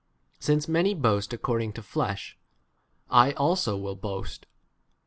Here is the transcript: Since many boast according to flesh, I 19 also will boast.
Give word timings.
Since 0.39 0.67
many 0.67 0.95
boast 0.95 1.31
according 1.31 1.73
to 1.73 1.83
flesh, 1.83 2.35
I 3.11 3.25
19 3.25 3.37
also 3.37 3.77
will 3.77 3.95
boast. 3.95 4.47